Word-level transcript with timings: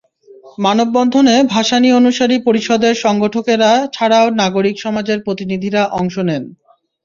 মানববন্ধনে 0.57 1.35
ভাসানী 1.51 1.89
অনুসারী 1.91 2.35
পরিষদের 2.47 2.93
সংগঠকেরা 2.97 3.71
ছাড়াও 3.93 4.27
নাগরিক 4.41 4.75
সমাজের 4.79 5.19
প্রতিনিধিরা 5.25 5.81
অংশ 5.99 6.15
নেন। 6.29 6.43